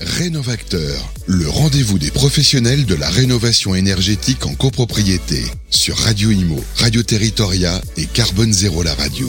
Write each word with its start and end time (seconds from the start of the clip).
Rénovacteur, 0.00 1.12
le 1.26 1.46
rendez-vous 1.46 1.98
des 1.98 2.10
professionnels 2.10 2.86
de 2.86 2.94
la 2.94 3.10
rénovation 3.10 3.74
énergétique 3.74 4.46
en 4.46 4.54
copropriété 4.54 5.42
sur 5.68 5.94
Radio 5.94 6.30
Imo, 6.30 6.56
Radio 6.76 7.02
Territoria 7.02 7.82
et 7.98 8.06
Carbone 8.06 8.50
Zéro 8.50 8.82
la 8.82 8.94
radio. 8.94 9.28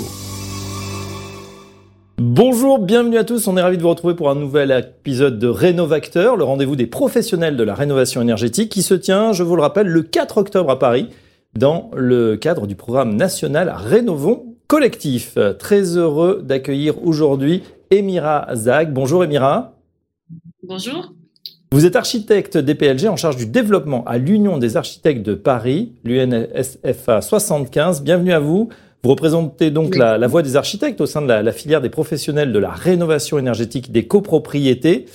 Bonjour, 2.20 2.79
bienvenue 2.79 3.18
à 3.18 3.26
tous. 3.26 3.47
On 3.47 3.57
est 3.57 3.62
ravis 3.62 3.76
de 3.76 3.81
vous 3.81 3.89
retrouver 3.89 4.13
pour 4.13 4.29
un 4.29 4.36
nouvel 4.36 4.71
épisode 4.71 5.39
de 5.39 5.47
Rénovacteur, 5.47 6.38
le 6.38 6.46
rendez-vous 6.46 6.78
des 6.78 6.88
professionnels 6.88 7.58
de 7.58 7.64
la 7.64 7.76
rénovation 7.76 8.22
énergétique 8.22 8.72
qui 8.72 8.82
se 8.82 8.94
tient, 8.94 9.34
je 9.34 9.44
vous 9.44 9.58
le 9.58 9.64
rappelle, 9.64 9.88
le 9.88 10.04
4 10.04 10.38
octobre 10.38 10.70
à 10.70 10.80
Paris 10.80 11.10
dans 11.54 11.92
le 11.94 12.38
cadre 12.38 12.66
du 12.66 12.76
programme 12.76 13.18
national 13.18 13.74
Rénovons 13.76 14.56
Collectif. 14.68 15.38
Très 15.60 15.98
heureux 15.98 16.42
d'accueillir 16.42 17.06
aujourd'hui 17.06 17.62
Emira 17.90 18.48
Zag. 18.56 18.94
Bonjour 18.94 19.26
Emira. 19.26 19.74
Bonjour. 20.64 21.12
Vous 21.71 21.88
êtes 21.88 21.96
architecte 21.96 22.56
DPLG 22.56 23.07
en 23.07 23.15
charge 23.15 23.36
du 23.36 23.47
développement 23.47 24.04
à 24.06 24.20
l'Union 24.20 24.60
des 24.60 24.78
architectes 24.78 25.25
de 25.25 25.34
Paris, 25.34 25.93
l'UNSFA 26.04 27.21
75. 27.21 28.04
Bienvenue 28.04 28.32
à 28.32 28.39
vous. 28.39 28.70
Vous 29.04 29.10
représentez 29.10 29.71
donc 29.71 29.96
la, 29.96 30.20
la, 30.20 30.28
voix 30.28 30.43
des 30.43 30.57
architectes 30.57 31.01
au 31.01 31.07
sein 31.07 31.24
de 31.24 31.28
la, 31.28 31.42
la, 31.42 31.51
filière 31.51 31.82
des 31.82 31.89
professionnels 31.89 32.53
de 32.53 32.59
la 32.59 32.70
rénovation 32.70 33.39
énergétique 33.39 33.92
des 33.92 34.06
copropriétés. 34.06 35.08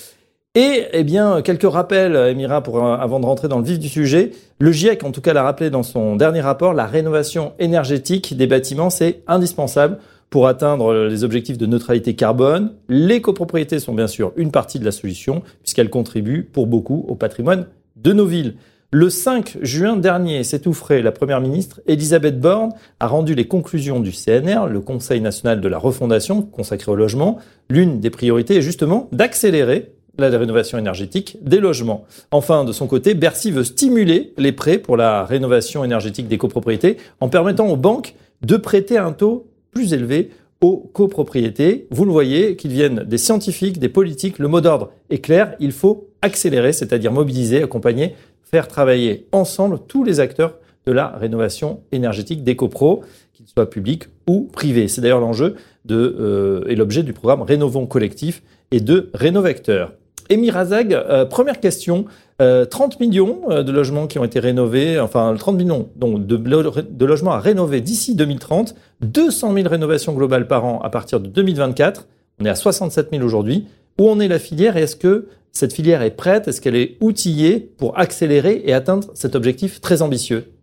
Et 0.56 0.86
eh 0.92 1.05
bien, 1.05 1.42
quelques 1.42 1.70
rappels, 1.70 2.16
Emira, 2.16 2.60
pour, 2.60 2.84
avant 2.84 3.20
de 3.20 3.27
rentrer 3.27 3.47
dans 3.47 3.58
le 3.58 3.64
vif 3.64 3.78
du 3.78 3.88
sujet. 3.88 4.33
Le 4.58 4.72
GIEC, 4.72 5.05
en 5.05 5.12
tout 5.12 5.20
cas, 5.20 5.33
l'a 5.33 5.44
rappelé 5.44 5.70
dans 5.70 5.84
son 5.84 6.16
dernier 6.16 6.41
rapport, 6.41 6.74
la 6.74 6.86
rénovation 6.86 7.52
énergétique 7.60 8.36
des 8.36 8.48
bâtiments, 8.48 8.91
c'est 8.91 9.22
indispensable 9.28 9.98
pour 10.30 10.48
atteindre 10.48 11.06
les 11.06 11.24
objectifs 11.24 11.58
de 11.58 11.66
neutralité 11.66 12.14
carbone. 12.14 12.72
Les 12.88 13.20
copropriétés 13.20 13.78
sont 13.78 13.94
bien 13.94 14.06
sûr 14.06 14.32
une 14.36 14.50
partie 14.50 14.78
de 14.78 14.84
la 14.84 14.92
solution, 14.92 15.42
puisqu'elles 15.62 15.90
contribuent 15.90 16.42
pour 16.42 16.66
beaucoup 16.66 17.04
au 17.08 17.14
patrimoine 17.14 17.66
de 17.96 18.12
nos 18.12 18.26
villes. 18.26 18.55
Le 18.92 19.10
5 19.10 19.58
juin 19.62 19.96
dernier, 19.96 20.44
c'est 20.44 20.60
tout 20.60 20.72
frais, 20.72 21.02
la 21.02 21.10
Première 21.10 21.41
ministre 21.41 21.80
Elisabeth 21.86 22.41
Borne 22.41 22.70
a 23.00 23.08
rendu 23.08 23.34
les 23.34 23.48
conclusions 23.48 23.98
du 23.98 24.12
CNR, 24.12 24.68
le 24.68 24.80
Conseil 24.80 25.20
national 25.20 25.60
de 25.60 25.68
la 25.68 25.77
refondation 25.77 26.40
consacré 26.40 26.92
au 26.92 26.94
logement. 26.94 27.38
L'une 27.68 27.98
des 27.98 28.11
priorités 28.11 28.56
est 28.56 28.62
justement 28.62 29.08
d'accélérer 29.11 29.92
la 30.18 30.28
rénovation 30.30 30.78
énergétique 30.78 31.36
des 31.42 31.58
logements. 31.58 32.05
Enfin, 32.30 32.64
de 32.64 32.72
son 32.72 32.86
côté, 32.86 33.14
Bercy 33.14 33.50
veut 33.50 33.64
stimuler 33.64 34.33
les 34.38 34.52
prêts 34.52 34.78
pour 34.78 34.96
la 34.96 35.24
rénovation 35.24 35.84
énergétique 35.84 36.28
des 36.28 36.38
copropriétés 36.38 36.96
en 37.20 37.28
permettant 37.28 37.66
aux 37.66 37.77
banques 37.77 38.14
de 38.42 38.56
prêter 38.56 38.98
un 38.98 39.12
taux 39.12 39.46
plus 39.77 39.92
élevé 39.92 40.30
aux 40.62 40.78
copropriétés. 40.78 41.86
Vous 41.91 42.06
le 42.06 42.10
voyez, 42.10 42.56
qu'ils 42.56 42.70
viennent 42.70 43.05
des 43.05 43.19
scientifiques, 43.19 43.78
des 43.78 43.91
politiques, 43.91 44.38
le 44.38 44.48
mot 44.48 44.62
d'ordre 44.62 44.91
est 45.10 45.18
clair, 45.18 45.55
il 45.60 45.70
faut 45.70 46.08
accélérer, 46.22 46.72
c'est-à-dire 46.72 47.12
mobiliser, 47.12 47.62
accompagner, 47.62 48.14
faire 48.42 48.68
travailler 48.68 49.27
ensemble 49.33 49.80
tous 49.86 50.02
les 50.02 50.18
acteurs 50.18 50.55
de 50.86 50.92
la 50.92 51.08
rénovation 51.08 51.83
énergétique 51.92 52.42
des 52.42 52.56
copros, 52.56 53.05
qu'ils 53.34 53.48
soient 53.48 53.68
publics 53.68 54.05
ou 54.27 54.48
privés. 54.50 54.88
C'est 54.88 55.02
d'ailleurs 55.02 55.20
l'enjeu 55.20 55.56
euh, 55.90 56.64
et 56.66 56.74
l'objet 56.74 57.02
du 57.02 57.12
programme 57.12 57.42
Rénovons 57.42 57.86
Collectif 57.86 58.42
et 58.70 58.80
de 58.80 59.11
Rénovecteur. 59.12 59.92
Émir 60.28 60.55
Razag, 60.55 60.92
euh, 60.92 61.24
première 61.24 61.60
question. 61.60 62.06
30 62.38 62.42
euh, 62.42 62.86
millions 63.00 63.41
euh, 63.48 63.62
de 63.62 63.72
logements 63.72 64.06
qui 64.06 64.19
ont 64.19 64.24
été 64.24 64.41
rénovés, 64.41 65.00
enfin 65.00 65.34
30 65.38 65.56
millions 65.56 65.88
donc, 65.96 66.27
de, 66.27 66.36
de 66.36 67.06
logements 67.06 67.33
à 67.33 67.41
rénover 67.41 67.80
d'ici 67.80 68.14
2030, 68.14 68.74
200 69.00 69.55
000 69.55 69.68
rénovations 69.68 70.12
globales 70.12 70.46
par 70.46 70.66
an 70.66 70.80
à 70.80 70.91
partir 70.91 71.20
de 71.20 71.28
2024. 71.28 72.06
On 72.41 72.44
est 72.44 72.50
à 72.50 72.55
67 72.55 73.08
000 73.10 73.24
aujourd'hui. 73.24 73.66
Où 73.98 74.10
en 74.10 74.20
est 74.20 74.28
la 74.28 74.38
filière 74.38 74.77
et 74.77 74.83
est-ce 74.83 74.96
que 74.96 75.28
cette 75.52 75.72
filière 75.72 76.02
est 76.02 76.10
prête? 76.10 76.48
Est-ce 76.48 76.61
qu'elle 76.61 76.77
est 76.77 76.98
outillée 77.00 77.61
pour 77.78 77.98
accélérer 77.98 78.62
et 78.66 78.74
atteindre 78.74 79.08
cet 79.14 79.34
objectif 79.34 79.80
très 79.80 80.02
ambitieux? 80.02 80.55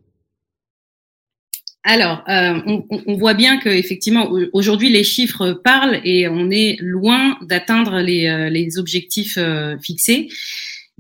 Alors, 1.86 2.24
euh, 2.30 2.82
on, 3.08 3.16
voit 3.16 3.34
bien 3.34 3.58
que 3.58 3.68
effectivement 3.68 4.32
aujourd'hui 4.54 4.90
les 4.90 5.04
chiffres 5.04 5.52
parlent 5.52 6.00
et 6.06 6.30
on 6.30 6.50
est 6.50 6.78
loin 6.80 7.38
d'atteindre 7.42 8.00
les, 8.00 8.50
les, 8.50 8.78
objectifs 8.78 9.38
fixés. 9.82 10.30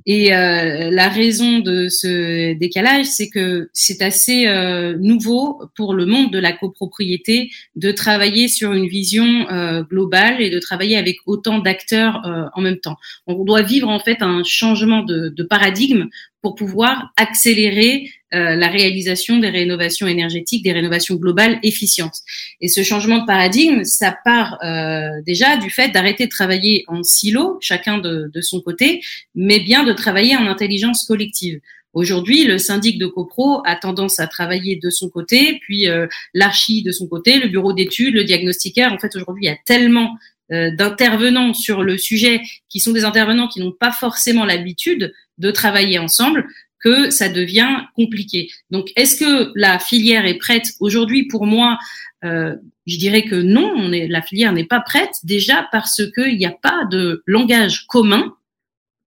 Et 0.05 0.35
euh, 0.35 0.91
la 0.91 1.07
raison 1.07 1.59
de 1.59 1.87
ce 1.87 2.53
décalage, 2.53 3.05
c'est 3.05 3.29
que 3.29 3.69
c'est 3.73 4.01
assez 4.01 4.47
euh, 4.47 4.97
nouveau 4.99 5.61
pour 5.75 5.93
le 5.93 6.05
monde 6.05 6.31
de 6.31 6.39
la 6.39 6.51
copropriété 6.51 7.51
de 7.75 7.91
travailler 7.91 8.49
sur 8.49 8.73
une 8.73 8.87
vision 8.87 9.47
euh, 9.49 9.83
globale 9.83 10.41
et 10.41 10.49
de 10.49 10.59
travailler 10.59 10.97
avec 10.97 11.17
autant 11.25 11.59
d'acteurs 11.59 12.25
euh, 12.25 12.45
en 12.53 12.61
même 12.61 12.79
temps. 12.79 12.97
On 13.27 13.45
doit 13.45 13.61
vivre 13.61 13.87
en 13.87 13.99
fait 13.99 14.17
un 14.21 14.43
changement 14.43 15.03
de 15.03 15.43
paradigme 15.43 16.07
pour 16.43 16.55
pouvoir 16.55 17.13
accélérer 17.15 18.11
euh, 18.33 18.55
la 18.55 18.67
réalisation 18.67 19.39
des 19.39 19.49
rénovations 19.49 20.07
énergétiques, 20.07 20.61
des 20.63 20.73
rénovations 20.73 21.15
globales 21.15 21.57
efficientes. 21.63 22.17
Et 22.59 22.67
ce 22.67 22.83
changement 22.83 23.19
de 23.19 23.25
paradigme, 23.25 23.85
ça 23.85 24.15
part 24.25 24.57
euh, 24.61 25.21
déjà 25.25 25.55
du 25.55 25.69
fait 25.69 25.89
d'arrêter 25.89 26.25
de 26.25 26.29
travailler 26.29 26.83
en 26.87 27.01
silo, 27.01 27.57
chacun 27.61 27.97
de, 27.97 28.29
de, 28.31 28.41
son 28.41 28.59
côté, 28.59 29.01
mais 29.35 29.61
bien 29.61 29.85
de 29.85 29.93
travailler 29.93 30.35
en 30.35 30.45
intelligence 30.45 31.05
collective. 31.07 31.61
Aujourd'hui, 31.93 32.43
le 32.43 32.57
syndic 32.57 32.97
de 32.97 33.05
copro 33.05 33.61
a 33.65 33.75
tendance 33.75 34.19
à 34.19 34.27
travailler 34.27 34.75
de 34.75 34.89
son 34.89 35.09
côté, 35.09 35.59
puis 35.61 35.87
euh, 35.87 36.07
l'archi 36.33 36.81
de 36.81 36.91
son 36.91 37.07
côté, 37.07 37.39
le 37.39 37.47
bureau 37.47 37.71
d'études, 37.71 38.15
le 38.15 38.23
diagnostiqueur. 38.25 38.91
En 38.91 38.97
fait, 38.97 39.15
aujourd'hui, 39.15 39.45
il 39.45 39.47
y 39.47 39.51
a 39.51 39.57
tellement 39.63 40.09
d'intervenants 40.49 41.53
sur 41.53 41.83
le 41.83 41.97
sujet 41.97 42.41
qui 42.69 42.79
sont 42.79 42.91
des 42.91 43.05
intervenants 43.05 43.47
qui 43.47 43.59
n'ont 43.59 43.71
pas 43.71 43.91
forcément 43.91 44.45
l'habitude 44.45 45.13
de 45.37 45.51
travailler 45.51 45.99
ensemble 45.99 46.45
que 46.83 47.09
ça 47.09 47.29
devient 47.29 47.85
compliqué. 47.95 48.49
Donc, 48.69 48.91
est-ce 48.95 49.15
que 49.15 49.51
la 49.55 49.79
filière 49.79 50.25
est 50.25 50.37
prête 50.37 50.67
aujourd'hui? 50.79 51.27
Pour 51.27 51.45
moi, 51.45 51.79
euh, 52.25 52.55
je 52.85 52.97
dirais 52.97 53.23
que 53.23 53.35
non, 53.35 53.73
on 53.75 53.89
la 53.89 54.21
filière 54.21 54.51
n'est 54.51 54.65
pas 54.65 54.81
prête 54.81 55.15
déjà 55.23 55.67
parce 55.71 56.01
qu'il 56.13 56.37
n'y 56.37 56.45
a 56.45 56.51
pas 56.61 56.85
de 56.91 57.23
langage 57.25 57.87
commun 57.87 58.35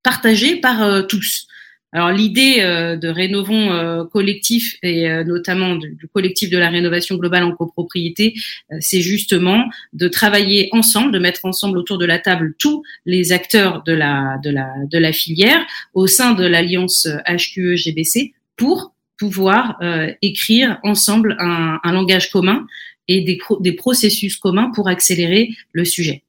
partagé 0.03 0.57
par 0.57 0.83
euh, 0.83 1.03
tous. 1.03 1.47
Alors 1.93 2.11
l'idée 2.11 2.57
euh, 2.61 2.97
de 2.97 3.09
Rénovons 3.09 3.71
euh, 3.71 4.05
collectif 4.05 4.77
et 4.83 5.09
euh, 5.09 5.25
notamment 5.25 5.77
du, 5.77 5.97
collectif 6.13 6.51
de 6.51 6.59
la 6.59 6.69
rénovation 6.69 7.17
globale 7.17 7.45
en 7.45 7.53
copropriété, 7.53 8.35
c'est 8.81 9.01
justement 9.01 9.65
de 9.93 10.09
travailler 10.09 10.69
ensemble, 10.73 11.13
de 11.13 11.19
mettre 11.19 11.45
ensemble 11.45 11.79
autour 11.79 11.99
de 11.99 12.05
la 12.05 12.19
table 12.19 12.55
tous 12.59 12.83
les 13.05 13.33
acteurs 13.33 13.83
de 13.85 13.93
la 13.93 15.13
filière 15.13 15.65
au 15.95 16.07
sein 16.07 16.33
de 16.35 16.45
l'alliance 16.45 17.09
HQE 17.27 17.77
GBC 17.77 18.35
pour 18.57 18.93
pouvoir 19.19 19.79
écrire 20.21 20.79
ensemble 20.83 21.37
un, 21.39 21.93
langage 21.93 22.31
commun 22.31 22.67
et 23.09 23.23
des, 23.23 23.39
des 23.61 23.73
processus 23.73 24.37
communs 24.37 24.71
pour 24.75 24.89
accélérer 24.89 25.51
le 25.73 25.85
sujet. 25.85 26.23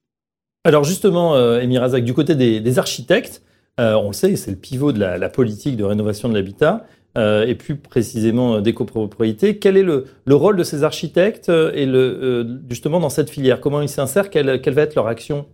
Alors 0.68 0.84
justement, 0.84 1.34
euh, 1.36 1.66
Razak, 1.80 2.04
du 2.04 2.14
côté 2.14 2.36
des, 2.36 2.80
architectes, 2.80 3.42
on 3.78 4.08
le 4.08 4.14
sait, 4.14 4.36
c'est 4.36 4.52
le 4.52 4.58
pivot 4.58 4.92
de 4.92 5.00
la, 5.00 5.30
politique 5.30 5.78
de 5.78 5.84
rénovation 5.84 6.30
de 6.30 6.34
l'habitat. 6.34 6.86
Euh, 7.18 7.48
et 7.48 7.56
plus 7.56 7.78
précisément 7.78 8.56
euh, 8.56 8.62
des 8.62 8.76
copropriétés. 8.76 9.58
Quel 9.58 9.76
est 9.76 9.82
le, 9.82 10.06
rôle 10.30 10.56
de 10.56 10.64
ces 10.64 10.84
architectes 10.84 11.50
et 11.50 11.88
le, 11.88 12.60
justement 12.70 13.00
dans 13.00 13.10
cette 13.10 13.32
filière? 13.32 13.60
Comment 13.60 13.82
ils 13.82 13.90
s'insèrent 13.90 14.30
quelle, 14.30 14.62
quelle 14.62 14.76
va 14.76 14.84
être 14.84 14.94
leur 14.94 15.08
action? 15.08 15.48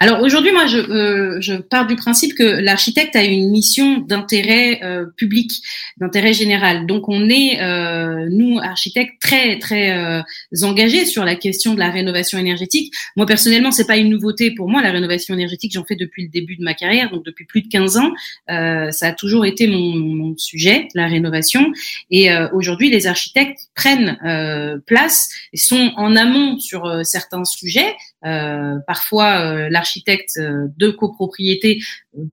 Alors 0.00 0.22
aujourd'hui, 0.22 0.52
moi, 0.52 0.66
je, 0.66 0.78
euh, 0.78 1.40
je 1.40 1.54
pars 1.54 1.86
du 1.86 1.96
principe 1.96 2.34
que 2.34 2.44
l'architecte 2.44 3.16
a 3.16 3.24
une 3.24 3.50
mission 3.50 3.98
d'intérêt 3.98 4.80
euh, 4.84 5.06
public, 5.16 5.50
d'intérêt 5.96 6.32
général. 6.32 6.86
Donc 6.86 7.08
on 7.08 7.28
est, 7.28 7.60
euh, 7.60 8.28
nous, 8.30 8.60
architectes, 8.60 9.20
très 9.20 9.58
très 9.58 9.90
euh, 9.90 10.22
engagés 10.62 11.04
sur 11.04 11.24
la 11.24 11.34
question 11.34 11.74
de 11.74 11.80
la 11.80 11.90
rénovation 11.90 12.38
énergétique. 12.38 12.92
Moi 13.16 13.26
personnellement, 13.26 13.72
c'est 13.72 13.88
pas 13.88 13.96
une 13.96 14.08
nouveauté 14.08 14.52
pour 14.52 14.68
moi. 14.68 14.82
La 14.82 14.92
rénovation 14.92 15.34
énergétique, 15.34 15.72
j'en 15.74 15.84
fais 15.84 15.96
depuis 15.96 16.22
le 16.22 16.28
début 16.28 16.54
de 16.54 16.62
ma 16.62 16.74
carrière, 16.74 17.10
donc 17.10 17.24
depuis 17.24 17.44
plus 17.44 17.62
de 17.62 17.68
15 17.68 17.96
ans. 17.96 18.12
Euh, 18.50 18.92
ça 18.92 19.08
a 19.08 19.12
toujours 19.12 19.46
été 19.46 19.66
mon, 19.66 19.96
mon 19.96 20.36
sujet, 20.36 20.86
la 20.94 21.08
rénovation. 21.08 21.72
Et 22.10 22.28
aujourd'hui, 22.52 22.90
les 22.90 23.06
architectes 23.06 23.68
prennent 23.74 24.16
place 24.86 25.28
et 25.52 25.56
sont 25.56 25.92
en 25.96 26.14
amont 26.14 26.58
sur 26.58 27.04
certains 27.04 27.44
sujets. 27.44 27.94
Parfois, 28.22 29.68
l'architecte 29.68 30.38
euh, 30.38 30.66
de 30.76 30.90
copropriété 30.90 31.80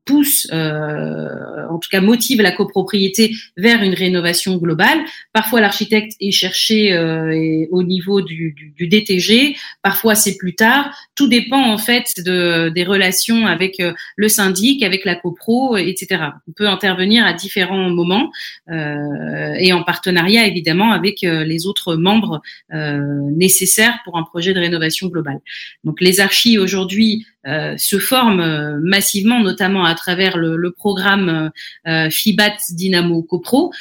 pousse, 0.06 0.48
euh, 0.52 1.68
en 1.70 1.78
tout 1.78 1.90
cas 1.92 2.02
motive 2.02 2.42
la 2.42 2.52
copropriété 2.52 3.36
vers 3.58 3.82
une 3.84 3.94
rénovation 3.94 4.58
globale. 4.58 5.00
Parfois 5.34 5.62
l'architecte 5.62 6.14
est 6.20 6.32
cherché 6.32 6.94
euh, 6.94 7.66
au 7.72 7.84
niveau 7.84 8.22
du, 8.22 8.56
DTG, 8.80 9.56
parfois 9.84 10.16
c'est 10.16 10.38
plus 10.38 10.56
tard. 10.56 10.96
Tout 11.16 11.28
dépend 11.28 11.72
en 11.72 11.78
fait 11.78 12.14
de, 12.18 12.70
des 12.70 12.84
relations 12.84 13.46
avec 13.48 13.81
le 14.16 14.28
syndic, 14.28 14.84
avec 14.84 15.06
la 15.06 15.16
copro, 15.16 15.78
etc. 15.78 16.24
On 16.48 16.52
peut 16.52 16.68
intervenir 16.68 17.26
à 17.26 17.34
différents 17.34 17.90
moments 17.90 18.31
et 18.70 19.74
en 19.74 19.84
partenariat 19.84 20.46
évidemment 20.46 20.92
avec 20.92 21.22
les 21.22 21.66
autres 21.68 21.96
membres 21.96 22.42
nécessaires 22.72 24.00
pour 24.04 24.18
un 24.18 24.24
projet 24.24 24.54
de 24.54 24.60
rénovation 24.60 25.08
globale. 25.08 25.40
Donc 25.86 26.02
les 26.02 26.20
archis 26.20 26.58
aujourd'hui 26.58 27.26
euh, 27.48 27.78
se 27.78 28.00
forment 28.00 28.40
euh, 28.40 28.80
massivement, 28.82 29.40
notamment 29.40 29.86
à 29.86 29.94
travers 29.94 30.36
le, 30.36 30.58
le 30.58 30.72
programme 30.72 31.52
euh, 31.88 32.10
FIBAT 32.10 32.58
Dynamo 32.72 33.22
CoPro, 33.22 33.72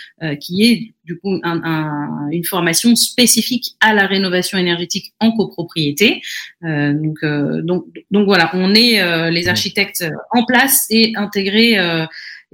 qui 0.41 0.65
est 0.65 0.93
du 1.05 1.19
coup 1.19 1.41
un, 1.43 1.63
un, 1.65 2.29
une 2.31 2.45
formation 2.45 2.95
spécifique 2.95 3.75
à 3.81 3.95
la 3.95 4.07
rénovation 4.07 4.59
énergétique 4.59 5.15
en 5.19 5.33
copropriété. 5.33 6.23
donc, 6.63 7.19
donc, 7.23 7.85
donc 8.11 8.27
voilà, 8.27 8.51
on 8.55 8.75
est 8.75 9.31
les 9.31 9.49
architectes 9.49 10.05
en 10.31 10.45
place 10.45 10.87
et 10.89 11.13
intégrés 11.17 11.77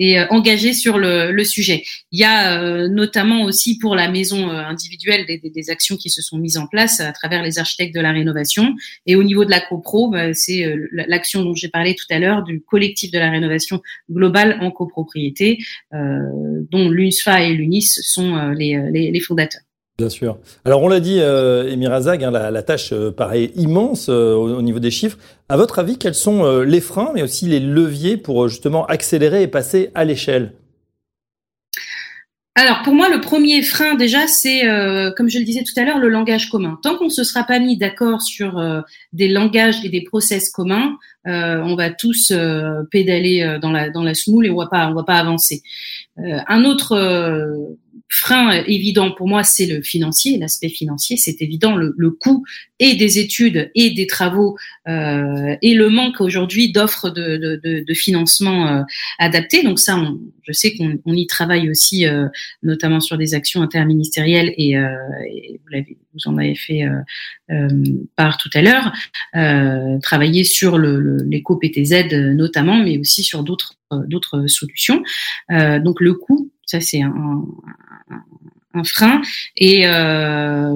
et 0.00 0.19
euh, 0.19 0.26
engagé 0.31 0.73
sur 0.73 0.99
le, 0.99 1.31
le, 1.31 1.44
sujet. 1.44 1.85
Il 2.11 2.19
y 2.19 2.25
a 2.25 2.61
euh, 2.61 2.88
notamment 2.88 3.44
aussi 3.44 3.79
pour 3.79 3.94
la 3.94 4.11
maison 4.11 4.49
euh, 4.49 4.55
individuelle 4.55 5.26
des, 5.26 5.38
des, 5.38 5.50
des, 5.50 5.70
actions 5.70 5.97
qui 5.97 6.08
se 6.08 6.23
sont 6.23 6.38
mises 6.38 6.56
en 6.56 6.67
place 6.67 7.00
à 7.00 7.12
travers 7.12 7.43
les 7.43 7.58
architectes 7.58 7.94
de 7.94 8.00
la 8.00 8.11
rénovation. 8.11 8.75
Et 9.06 9.14
au 9.14 9.23
niveau 9.23 9.44
de 9.44 9.50
la 9.50 9.61
copro, 9.61 10.08
bah, 10.08 10.32
c'est 10.32 10.64
l'action 10.91 11.44
dont 11.44 11.55
j'ai 11.55 11.69
parlé 11.69 11.94
tout 11.94 12.06
à 12.11 12.19
l'heure 12.19 12.43
du 12.43 12.62
collectif 12.62 13.11
de 13.11 13.19
la 13.19 13.31
rénovation 13.31 13.82
globale 14.11 14.58
en 14.62 14.70
copropriété, 14.70 15.58
dont 15.93 16.88
l'UNSFA 16.88 17.43
et 17.43 17.53
l'UNIS 17.53 18.00
sont 18.03 18.50
les, 18.50 18.81
les, 18.91 19.11
les 19.11 19.20
fondateurs. 19.20 19.61
Bien 20.00 20.08
sûr. 20.08 20.38
Alors 20.64 20.82
on 20.82 20.88
l'a 20.88 20.99
dit, 20.99 21.19
euh, 21.20 21.70
Emir 21.70 21.93
Azag, 21.93 22.25
hein, 22.25 22.31
la, 22.31 22.62
tâche 22.62 22.94
euh, 22.94 23.11
paraît 23.11 23.50
immense 23.55 24.08
euh, 24.08 24.32
au, 24.32 24.62
niveau 24.62 24.79
des 24.79 24.91
chiffres. 24.91 25.19
À 25.50 25.58
votre 25.58 25.79
avis, 25.79 25.99
quels 25.99 26.14
sont 26.14 26.43
euh, 26.43 26.64
les 26.64 26.81
freins, 26.81 27.11
mais 27.14 27.23
aussi 27.23 27.44
les 27.44 27.61
leviers 27.61 28.17
pour 28.17 28.49
justement 28.49 28.87
accélérer 28.87 29.43
et 29.43 29.47
passer 29.47 29.91
à 29.94 30.06
l'échelle? 30.06 30.55
Alors 32.55 32.81
pour 32.82 32.94
moi, 32.94 33.11
le 33.11 33.20
premier 33.20 33.61
frein 33.61 33.94
déjà, 33.94 34.26
c'est 34.26 34.62
comme 35.17 35.29
je 35.29 35.38
le 35.38 35.44
disais 35.44 35.62
tout 35.62 35.79
à 35.79 35.85
l'heure, 35.85 35.99
le 35.99 36.08
langage 36.08 36.50
commun. 36.50 36.79
Tant 36.82 36.96
qu'on 36.96 37.05
ne 37.05 37.11
se 37.11 37.25
sera 37.25 37.44
pas 37.44 37.58
mis 37.58 37.79
d'accord 37.79 38.20
sur 38.20 38.61
des 39.12 39.29
langages 39.29 39.85
et 39.85 39.88
des 39.88 40.03
process 40.03 40.50
communs, 40.50 40.99
on 41.25 41.75
va 41.76 41.91
tous 41.91 42.35
pédaler 42.91 43.58
dans 43.62 43.70
la 43.70 43.88
dans 43.88 44.12
semoule 44.14 44.46
et 44.46 44.50
on 44.50 44.56
va 44.56 44.67
pas 44.67 44.88
on 44.88 44.94
va 44.94 45.05
pas 45.05 45.14
avancer. 45.14 45.62
Un 46.16 46.64
autre 46.64 46.96
frein 48.10 48.50
évident 48.64 49.12
pour 49.12 49.28
moi, 49.28 49.44
c'est 49.44 49.66
le 49.66 49.82
financier, 49.82 50.36
l'aspect 50.36 50.68
financier, 50.68 51.16
c'est 51.16 51.40
évident, 51.40 51.76
le, 51.76 51.94
le, 51.96 52.10
coût 52.10 52.44
et 52.80 52.96
des 52.96 53.20
études 53.20 53.70
et 53.76 53.90
des 53.90 54.08
travaux 54.08 54.56
euh, 54.88 55.56
et 55.62 55.74
le 55.74 55.88
manque 55.90 56.20
aujourd'hui 56.20 56.72
d'offres 56.72 57.08
de, 57.08 57.36
de, 57.36 57.84
de, 57.86 57.94
financement 57.94 58.66
euh, 58.66 58.82
adaptées. 59.20 59.62
Donc 59.62 59.78
ça, 59.78 59.96
on, 59.96 60.18
je 60.42 60.52
sais 60.52 60.74
qu'on 60.74 60.98
on 61.04 61.14
y 61.14 61.28
travaille 61.28 61.70
aussi, 61.70 62.04
euh, 62.04 62.26
notamment 62.64 62.98
sur 62.98 63.16
des 63.16 63.34
actions 63.34 63.62
interministérielles 63.62 64.52
et, 64.56 64.76
euh, 64.76 64.88
vous, 65.62 65.68
l'avez, 65.70 65.96
vous 66.12 66.28
en 66.28 66.36
avez 66.36 66.56
fait 66.56 66.82
euh, 66.82 66.98
euh, 67.52 67.68
part 68.16 68.38
tout 68.38 68.50
à 68.54 68.62
l'heure, 68.62 68.92
travailler 70.02 70.42
sur 70.42 70.78
le, 70.78 70.98
le, 70.98 72.34
notamment, 72.34 72.82
mais 72.82 72.98
aussi 72.98 73.22
sur 73.22 73.44
d'autres 73.44 73.80
d'autres 74.06 74.46
solutions. 74.46 75.02
donc 75.48 76.00
le 76.00 76.14
coût, 76.14 76.50
ça 76.66 76.81
c'est 76.81 77.02
un, 77.02 77.44
un, 78.75 78.84
frein. 78.84 79.20
Et 79.56 79.87
euh, 79.87 80.75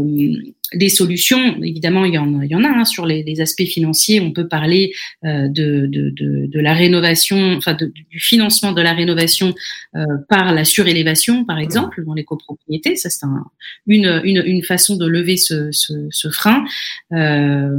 des 0.74 0.88
solutions, 0.88 1.62
évidemment, 1.62 2.04
il 2.04 2.14
y 2.14 2.18
en, 2.18 2.40
il 2.42 2.50
y 2.50 2.54
en 2.54 2.64
a 2.64 2.68
hein, 2.68 2.84
sur 2.84 3.06
les, 3.06 3.22
les, 3.22 3.40
aspects 3.40 3.64
financiers. 3.64 4.20
On 4.20 4.32
peut 4.32 4.48
parler 4.48 4.92
euh, 5.24 5.48
de, 5.48 5.86
de, 5.86 6.10
de, 6.10 6.46
de, 6.46 6.60
la 6.60 6.74
rénovation, 6.74 7.54
enfin 7.56 7.74
du 7.74 8.20
financement 8.20 8.72
de 8.72 8.82
la 8.82 8.92
rénovation 8.92 9.54
euh, 9.94 10.04
par 10.28 10.52
la 10.52 10.64
surélévation, 10.64 11.44
par 11.44 11.58
exemple, 11.58 12.04
dans 12.04 12.14
les 12.14 12.24
copropriétés. 12.24 12.96
Ça, 12.96 13.10
c'est 13.10 13.24
un, 13.24 13.44
une, 13.86 14.20
une, 14.24 14.42
une, 14.44 14.62
façon 14.62 14.96
de 14.96 15.06
lever 15.06 15.36
ce, 15.36 15.70
ce, 15.72 15.92
ce 16.10 16.28
frein. 16.30 16.64
Euh, 17.12 17.76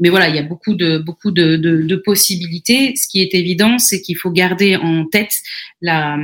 mais 0.00 0.08
voilà, 0.08 0.28
il 0.28 0.36
y 0.36 0.38
a 0.38 0.42
beaucoup 0.42 0.74
de 0.74 0.98
beaucoup 0.98 1.30
de, 1.30 1.56
de, 1.56 1.82
de 1.82 1.96
possibilités. 1.96 2.94
Ce 2.96 3.08
qui 3.08 3.20
est 3.20 3.34
évident, 3.34 3.78
c'est 3.78 4.00
qu'il 4.00 4.16
faut 4.16 4.30
garder 4.30 4.76
en 4.76 5.06
tête 5.06 5.34
la, 5.80 6.16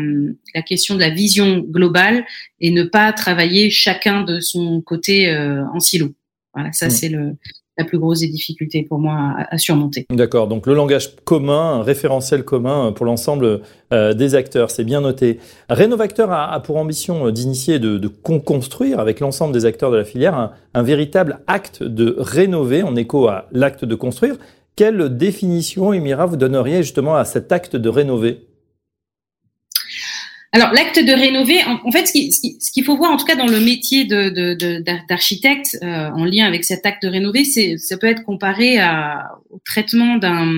la 0.55 0.63
question 0.63 0.95
de 0.95 1.01
la 1.01 1.11
vision 1.11 1.59
globale 1.59 2.25
et 2.61 2.71
ne 2.71 2.85
pas 2.85 3.13
travailler 3.13 3.71
chacun 3.71 4.23
de 4.23 4.41
son 4.41 4.81
côté 4.81 5.29
euh, 5.29 5.65
en 5.73 5.81
silo. 5.81 6.15
Voilà, 6.55 6.73
ça 6.73 6.87
mmh. 6.87 6.91
c'est 6.91 7.09
le 7.09 7.37
la 7.77 7.85
plus 7.85 7.99
grosse 7.99 8.21
des 8.21 8.29
difficultés 8.29 8.83
pour 8.83 8.99
moi 8.99 9.35
à, 9.51 9.59
surmonter. 9.59 10.07
D'accord, 10.11 10.47
donc 10.47 10.67
le 10.67 10.75
langage 10.75 11.17
commun, 11.25 11.81
un 11.81 11.83
référentiel 11.83 12.45
commun 12.45 12.93
pour 12.93 13.07
l'ensemble 13.07 13.63
euh, 13.93 14.15
des 14.15 14.35
acteurs, 14.35 14.71
c'est 14.71 14.85
bien 14.85 15.01
noté. 15.01 15.39
Rénovacteur 15.69 16.31
a, 16.31 16.53
a 16.53 16.61
pour 16.61 16.77
ambition 16.77 17.31
d'initier, 17.31 17.79
de, 17.79 17.99
de 17.99 18.09
construire 18.09 19.01
avec 19.01 19.21
l'ensemble 19.21 19.53
des 19.53 19.65
acteurs 19.65 19.91
de 19.91 19.97
la 19.97 20.05
filière 20.05 20.35
un, 20.35 20.53
un 20.75 20.83
véritable 20.83 21.41
acte 21.47 21.83
de 21.83 22.15
rénover 22.19 22.83
en 22.83 22.95
écho 22.97 23.27
à 23.29 23.49
l'acte 23.53 23.85
de 23.85 23.95
construire. 23.95 24.37
Quelle 24.77 25.17
définition, 25.17 25.93
Emira, 25.93 26.27
vous 26.27 26.37
donneriez 26.37 26.83
justement 26.83 27.15
à 27.15 27.25
cet 27.25 27.53
acte 27.53 27.77
de 27.77 27.89
rénover? 27.89 28.47
Alors 30.55 30.73
l'acte 30.73 31.05
de 31.05 31.13
rénover, 31.13 31.59
en, 31.65 31.91
fait, 31.91 32.07
ce 32.07 32.71
qu'il 32.71 32.85
faut 32.85 32.97
voir, 32.97 33.11
en 33.11 33.17
tout 33.17 33.27
cas 33.27 33.35
dans 33.35 33.49
le 33.49 33.59
métier 33.59 34.05
d'architecte, 34.05 35.77
euh, 35.83 36.11
en 36.11 36.25
lien 36.25 36.47
avec 36.47 36.63
cet 36.63 36.87
acte 36.87 37.03
de 37.03 37.09
rénover, 37.09 37.45
c'est 37.45 37.77
ça 37.77 37.99
peut 37.99 38.07
être 38.07 38.23
comparé 38.23 38.79
au 39.51 39.59
traitement 39.65 40.17
d'un 40.17 40.49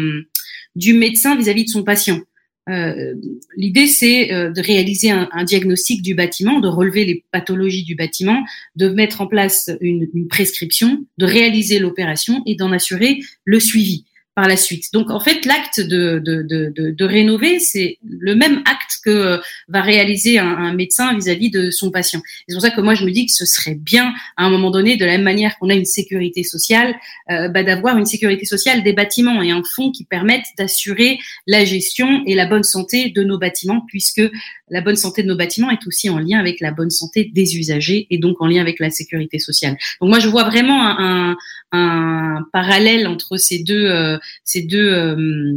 du 0.75 0.93
médecin 0.93 1.35
vis-à-vis 1.35 1.65
de 1.65 1.71
son 1.71 1.83
patient. 1.83 2.21
Euh, 2.69 3.15
L'idée, 3.57 3.87
c'est 3.87 4.35
euh, 4.35 4.51
de 4.51 4.61
réaliser 4.61 5.11
un, 5.11 5.45
diagnostic 5.45 6.03
du 6.03 6.15
bâtiment, 6.15 6.61
de 6.61 6.69
relever 6.69 7.07
les 7.07 7.25
pathologies 7.33 7.85
du 7.85 7.95
bâtiment, 7.95 8.45
de 8.75 8.91
mettre 8.91 9.23
en 9.23 9.27
place 9.27 9.71
une 9.81 10.29
prescription, 10.29 11.07
de 11.17 11.25
réaliser 11.25 11.79
l'opération 11.79 12.43
et 12.45 12.55
d'en 12.55 12.71
assurer 12.71 13.21
le 13.45 13.61
suivi 13.61 14.05
par 14.37 14.47
la 14.49 14.59
suite. 14.59 14.93
Donc 14.93 15.11
en 15.11 15.19
fait, 15.19 15.47
l'acte 15.47 15.81
de, 15.81 16.21
de, 16.23 16.43
de, 16.43 16.91
de, 16.91 17.05
rénover, 17.07 17.59
c'est 17.59 17.99
le 18.07 18.35
même 18.35 18.59
acte 18.67 18.99
que 19.03 19.09
euh, 19.09 19.39
va 19.69 19.81
réaliser 19.81 20.39
un, 20.39 20.47
un 20.47 20.75
médecin 20.75 21.15
vis-à-vis 21.15 21.51
de 21.51 21.71
son 21.71 21.91
patient. 21.91 22.21
C'est 22.47 22.55
pour 22.55 22.61
ça 22.61 22.71
que 22.71 22.83
moi 22.83 22.95
je 22.95 23.07
me 23.07 23.11
dis 23.11 23.25
que 23.25 23.33
ce 23.33 23.47
serait 23.47 23.75
bien 23.75 24.13
à 24.37 24.45
un 24.45 24.51
moment 24.51 24.71
donné, 24.71 24.99
de 24.99 25.07
la 25.07 25.13
même 25.13 25.23
manière 25.23 25.57
qu'on 25.59 25.71
a 25.71 25.75
une 25.75 25.87
sécurité 25.87 26.43
sociale, 26.43 26.95
euh, 27.31 27.49
bah, 27.49 27.63
d'avoir 27.63 27.97
une 27.97 28.05
sécurité 28.05 28.45
sociale 28.45 28.83
des 28.83 28.93
bâtiments 28.93 29.41
et 29.41 29.53
un 29.53 29.63
fonds 29.75 29.91
qui 29.91 30.05
permette 30.05 30.45
d'assurer 30.59 31.19
la 31.47 31.65
gestion 31.65 32.23
et 32.27 32.35
la 32.35 32.45
bonne 32.45 32.63
santé 32.63 33.09
de 33.09 33.23
nos 33.23 33.39
bâtiments, 33.39 33.87
puisque 33.89 34.21
la 34.69 34.83
bonne 34.83 34.97
santé 34.97 35.23
de 35.23 35.29
nos 35.29 35.37
bâtiments 35.37 35.71
est 35.71 35.87
aussi 35.87 36.11
en 36.11 36.19
lien 36.19 36.39
avec 36.39 36.61
la 36.61 36.73
bonne 36.73 36.91
santé 36.91 37.31
des 37.33 37.57
usagers 37.57 38.07
et 38.11 38.19
donc 38.19 38.43
en 38.43 38.47
lien 38.47 38.61
avec 38.61 38.81
la 38.81 38.91
sécurité 38.91 39.39
sociale. 39.39 39.79
Donc 40.01 40.11
moi 40.11 40.19
je 40.19 40.29
vois 40.29 40.45
vraiment 40.45 40.85
un, 40.87 41.37
un, 41.73 42.37
un 42.37 42.47
parallèle 42.53 43.07
entre 43.07 43.37
ces 43.37 43.61
deux 43.61 43.87
euh, 43.87 44.19
ces 44.45 44.63
deux 44.63 44.93
euh, 44.93 45.53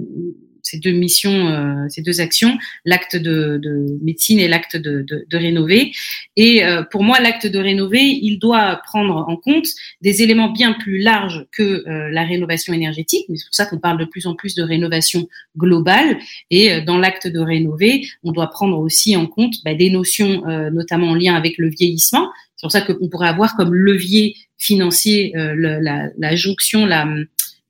ces 0.61 0.77
deux 0.77 0.91
missions, 0.91 1.47
euh, 1.47 1.85
ces 1.89 2.01
deux 2.01 2.21
actions, 2.21 2.57
l'acte 2.85 3.15
de, 3.15 3.59
de, 3.61 3.97
médecine 4.03 4.39
et 4.39 4.47
l'acte 4.47 4.75
de, 4.75 5.03
de, 5.07 5.37
rénover. 5.37 5.91
Et 6.35 6.63
euh, 6.63 6.83
pour 6.83 7.01
moi, 7.01 7.19
l'acte 7.19 7.47
de 7.47 7.57
rénover, 7.57 8.01
il 8.01 8.37
doit 8.37 8.79
prendre 8.85 9.25
en 9.27 9.35
compte 9.35 9.65
des 10.01 10.21
éléments 10.21 10.49
bien 10.49 10.73
plus 10.73 10.99
larges 10.99 11.45
que 11.51 11.83
la 11.87 12.23
rénovation 12.23 12.73
énergétique. 12.73 13.25
Mais 13.29 13.37
c'est 13.37 13.45
pour 13.45 13.55
ça 13.55 13.65
qu'on 13.65 13.79
parle 13.79 13.99
de 13.99 14.05
plus 14.05 14.27
en 14.27 14.35
plus 14.35 14.53
de 14.53 14.61
rénovation 14.61 15.27
globale. 15.57 16.19
Et 16.51 16.81
dans 16.81 16.97
l'acte 16.97 17.27
de 17.27 17.39
rénover, 17.39 18.05
on 18.23 18.31
doit 18.31 18.47
prendre 18.47 18.77
aussi 18.77 19.15
en 19.15 19.25
compte 19.25 19.55
bah, 19.65 19.73
des 19.73 19.89
notions, 19.89 20.43
notamment 20.71 21.11
en 21.11 21.15
lien 21.15 21.35
avec 21.35 21.57
le 21.57 21.69
vieillissement. 21.69 22.29
C'est 22.55 22.65
pour 22.65 22.71
ça 22.71 22.81
qu'on 22.81 23.07
pourrait 23.09 23.29
avoir 23.29 23.55
comme 23.55 23.73
levier 23.73 24.35
financier 24.57 25.31
le, 25.33 25.79
la, 25.79 26.09
la 26.17 26.35
jonction, 26.35 26.85
la 26.85 27.07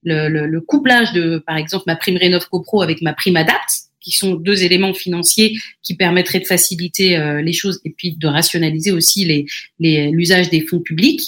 le, 0.04 0.30
le, 0.30 0.48
le, 0.48 0.62
couplage 0.62 1.14
de, 1.14 1.38
par 1.40 1.58
exemple, 1.58 1.84
ma 1.88 1.96
prime 1.96 2.18
Rénov 2.18 2.48
CoPro 2.50 2.82
avec 2.82 3.02
ma 3.02 3.14
prime 3.14 3.36
Adapt, 3.36 3.90
qui 4.02 4.12
sont 4.12 4.36
deux 4.36 4.64
éléments 4.64 4.94
financiers 4.94 5.58
qui 5.84 5.96
permettraient 5.96 6.40
de 6.40 6.46
faciliter 6.46 7.18
euh, 7.18 7.42
les 7.42 7.54
choses 7.54 7.82
et 7.84 7.90
puis 7.90 8.16
de 8.16 8.28
rationaliser 8.28 8.92
aussi 8.92 9.26
les, 9.26 9.46
les 9.80 10.10
l'usage 10.12 10.50
des 10.50 10.62
fonds 10.62 10.80
publics. 10.80 11.22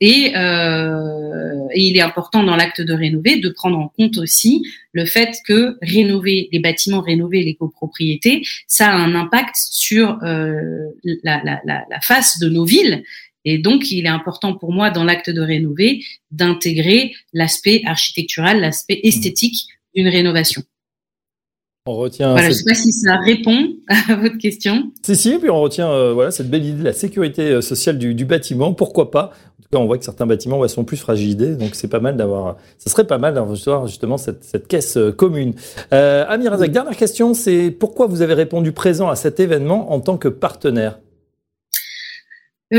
Et, 0.00 0.32
euh, 0.36 1.44
il 1.74 1.96
est 1.96 2.00
important 2.00 2.42
dans 2.42 2.56
l'acte 2.56 2.80
de 2.80 2.92
rénover 2.92 3.40
de 3.40 3.48
prendre 3.50 3.78
en 3.78 3.88
compte 3.88 4.18
aussi 4.18 4.62
le 4.92 5.04
fait 5.04 5.36
que 5.46 5.76
rénover 5.82 6.48
les 6.50 6.58
bâtiments, 6.58 7.00
rénover 7.00 7.42
les 7.42 7.54
copropriétés, 7.54 8.42
ça 8.66 8.90
a 8.90 8.96
un 8.96 9.14
impact 9.14 9.54
sur 9.54 10.18
euh, 10.22 10.60
la, 11.22 11.42
la, 11.44 11.60
la, 11.64 11.84
la 11.90 12.00
face 12.00 12.38
de 12.38 12.48
nos 12.48 12.64
villes 12.64 13.02
et 13.50 13.58
donc, 13.58 13.90
il 13.90 14.04
est 14.04 14.10
important 14.10 14.54
pour 14.54 14.72
moi, 14.72 14.90
dans 14.90 15.04
l'acte 15.04 15.30
de 15.30 15.40
rénover, 15.40 16.04
d'intégrer 16.30 17.14
l'aspect 17.32 17.80
architectural, 17.86 18.60
l'aspect 18.60 19.00
esthétique 19.04 19.68
d'une 19.94 20.08
rénovation. 20.08 20.62
On 21.86 21.94
retient. 21.94 22.32
Voilà, 22.32 22.50
cette... 22.50 22.58
Je 22.58 22.62
ne 22.64 22.64
sais 22.64 22.70
pas 22.70 22.74
si 22.74 22.92
ça 22.92 23.16
répond 23.16 23.70
à 24.10 24.16
votre 24.16 24.36
question. 24.36 24.92
Si, 25.02 25.16
si, 25.16 25.38
puis 25.38 25.48
on 25.48 25.62
retient 25.62 25.90
euh, 25.90 26.12
voilà, 26.12 26.30
cette 26.30 26.50
belle 26.50 26.66
idée 26.66 26.80
de 26.80 26.84
la 26.84 26.92
sécurité 26.92 27.42
euh, 27.42 27.60
sociale 27.62 27.96
du, 27.96 28.14
du, 28.14 28.26
bâtiment. 28.26 28.74
Pourquoi 28.74 29.10
pas? 29.10 29.32
En 29.58 29.62
tout 29.62 29.68
cas, 29.72 29.78
on 29.78 29.86
voit 29.86 29.96
que 29.96 30.04
certains 30.04 30.26
bâtiments 30.26 30.58
ouais, 30.58 30.68
sont 30.68 30.84
plus 30.84 30.98
fragilisés, 30.98 31.56
donc 31.56 31.74
c'est 31.74 31.88
pas 31.88 32.00
mal 32.00 32.18
d'avoir. 32.18 32.58
Ça 32.76 32.90
serait 32.90 33.06
pas 33.06 33.16
mal 33.16 33.32
d'avoir 33.32 33.86
justement 33.86 34.18
cette, 34.18 34.44
cette 34.44 34.68
caisse 34.68 34.98
euh, 34.98 35.10
commune. 35.10 35.54
Euh, 35.94 36.26
Amir 36.28 36.52
Azak, 36.52 36.70
dernière 36.70 36.96
question, 36.96 37.32
c'est 37.32 37.70
pourquoi 37.70 38.06
vous 38.06 38.20
avez 38.20 38.34
répondu 38.34 38.72
présent 38.72 39.08
à 39.08 39.16
cet 39.16 39.40
événement 39.40 39.90
en 39.90 40.00
tant 40.00 40.18
que 40.18 40.28
partenaire? 40.28 40.98
euh, 40.98 41.07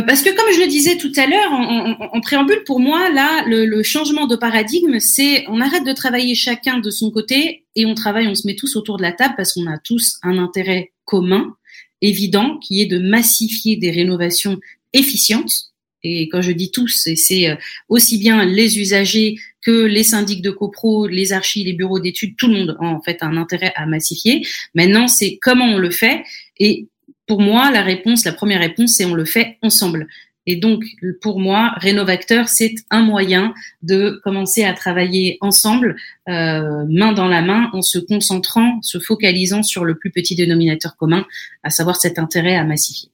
parce 0.05 0.22
que 0.22 0.36
comme 0.36 0.53
je 0.53 0.62
le 0.62 0.67
disais 0.67 0.98
tout 0.98 1.12
à 1.17 1.25
l'heure 1.25 1.51
en, 1.51 2.22
préambule, 2.22 2.63
pour 2.65 2.79
moi, 2.79 3.10
là, 3.10 3.43
le, 3.48 3.81
changement 3.81 4.27
de 4.27 4.36
paradigme, 4.36 5.00
c'est 5.00 5.46
on 5.48 5.62
arrête 5.62 5.84
de 5.84 5.93
travailler 5.93 6.36
chacun 6.36 6.77
de 6.77 6.91
son 6.91 7.10
côté 7.10 7.65
et 7.75 7.86
on 7.88 7.96
travaille, 7.96 8.27
on 8.27 8.36
se 8.36 8.46
met 8.46 8.55
tous 8.55 8.75
autour 8.75 8.98
de 8.98 9.01
la 9.01 9.12
table 9.12 9.34
parce 9.36 9.53
qu'on 9.53 9.65
a 9.65 9.79
tous 9.79 10.19
un 10.22 10.38
intérêt 10.38 10.91
commun, 11.05 11.55
évident, 12.01 12.58
qui 12.60 12.81
est 12.81 12.86
de 12.86 13.00
massifier 13.00 13.77
des 13.77 13.89
rénovations 13.89 14.60
efficientes. 14.93 15.69
Et 16.03 16.29
quand 16.29 16.41
je 16.41 16.51
dis 16.51 16.72
tous, 16.72 17.10
c'est 17.15 17.50
euh, 17.50 17.55
aussi 17.89 18.19
bien 18.19 18.46
les 18.46 18.79
usagers 18.79 19.38
que 19.62 19.86
les 19.86 20.03
syndics 20.03 20.41
de 20.41 20.51
copro, 20.51 21.08
les 21.08 21.34
archives, 21.34 21.65
les 21.65 21.74
bureaux 21.74 22.00
d'études, 22.00 22.36
tout 22.38 22.48
le 22.48 22.53
monde 22.53 22.77
a 22.79 22.86
en 22.86 23.01
fait 23.01 23.17
un 23.22 23.36
intérêt 23.38 23.74
à 23.75 23.86
massifier. 23.86 24.46
Maintenant, 24.75 25.08
c'est 25.08 25.38
comment 25.41 25.65
on 25.65 25.77
le 25.77 25.89
fait 25.89 26.24
et 26.58 26.88
pour 27.29 27.41
moi, 27.41 27.69
la 27.69 27.83
réponse, 27.83 28.25
la 28.25 28.33
première 28.33 28.59
réponse, 28.59 28.93
c'est 28.98 29.05
on 29.05 29.13
le 29.13 29.24
fait 29.24 29.59
ensemble. 29.62 30.07
Et 30.48 30.55
donc, 30.55 30.83
pour 31.21 31.39
moi, 31.39 31.74
Rénovacteur, 31.77 32.50
c'est 32.50 32.74
un 32.89 33.03
moyen 33.03 33.53
de 33.83 34.19
commencer 34.24 34.63
à 34.63 34.74
travailler 34.74 35.38
ensemble, 35.39 35.95
euh, 36.27 36.86
main 36.89 37.12
dans 37.13 37.27
la 37.27 37.43
main, 37.43 37.69
en 37.71 37.83
se 37.83 38.00
concentrant, 38.00 38.79
se 38.81 38.98
focalisant 38.98 39.62
sur 39.62 39.86
le 39.86 39.93
plus 39.93 40.09
petit 40.09 40.36
dénominateur 40.36 40.98
commun, 40.98 41.24
à 41.62 41.69
savoir 41.69 41.98
cet 41.98 42.17
intérêt 42.17 42.55
à 42.55 42.63
massifier. 42.63 43.09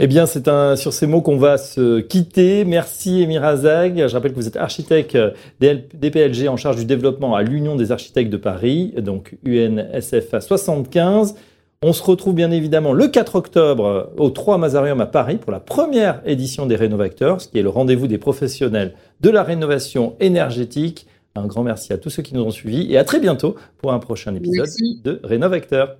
Eh 0.00 0.08
bien, 0.08 0.26
c'est 0.26 0.48
sur 0.76 0.92
ces 0.92 1.06
mots 1.06 1.22
qu'on 1.22 1.38
va 1.38 1.56
se 1.56 2.00
quitter. 2.00 2.64
Merci 2.64 3.22
Émir 3.22 3.44
Azag. 3.44 4.08
Je 4.08 4.12
rappelle 4.12 4.32
que 4.32 4.36
vous 4.36 4.48
êtes 4.48 4.56
architecte 4.56 5.16
DPLG 5.60 6.48
en 6.48 6.56
charge 6.56 6.76
du 6.76 6.84
développement 6.84 7.36
à 7.36 7.44
l'Union 7.44 7.76
des 7.76 7.92
architectes 7.92 8.30
de 8.30 8.36
Paris, 8.36 8.92
donc 8.98 9.36
UNSFA 9.44 10.40
75. 10.40 11.36
On 11.80 11.92
se 11.92 12.02
retrouve 12.02 12.34
bien 12.34 12.50
évidemment 12.50 12.92
le 12.92 13.06
4 13.06 13.36
octobre 13.36 14.10
au 14.16 14.30
3 14.30 14.58
Mazarium 14.58 15.00
à 15.00 15.06
Paris 15.06 15.36
pour 15.36 15.52
la 15.52 15.60
première 15.60 16.20
édition 16.26 16.66
des 16.66 16.74
Rénovacteurs, 16.74 17.40
ce 17.40 17.46
qui 17.46 17.56
est 17.56 17.62
le 17.62 17.68
rendez-vous 17.68 18.08
des 18.08 18.18
professionnels 18.18 18.94
de 19.20 19.30
la 19.30 19.44
rénovation 19.44 20.16
énergétique. 20.18 21.06
Un 21.36 21.46
grand 21.46 21.62
merci 21.62 21.92
à 21.92 21.98
tous 21.98 22.10
ceux 22.10 22.22
qui 22.24 22.34
nous 22.34 22.42
ont 22.42 22.50
suivis 22.50 22.92
et 22.92 22.98
à 22.98 23.04
très 23.04 23.20
bientôt 23.20 23.54
pour 23.76 23.92
un 23.92 24.00
prochain 24.00 24.34
épisode 24.34 24.68
de 25.04 25.20
Rénovacteur. 25.22 25.98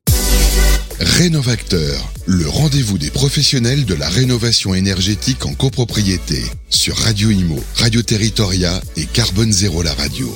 Rénovacteur, 0.99 2.13
le 2.27 2.49
rendez-vous 2.49 2.99
des 2.99 3.13
professionnels 3.13 3.85
de 3.85 3.95
la 3.95 4.09
rénovation 4.09 4.75
énergétique 4.75 5.47
en 5.47 5.55
copropriété 5.55 6.43
sur 6.71 6.97
Radio 6.97 7.31
Imo, 7.31 7.61
Radio 7.77 8.03
Territoria 8.03 8.81
et 8.97 9.05
Carbone 9.05 9.53
Zéro 9.53 9.85
la 9.85 9.93
radio. 9.93 10.27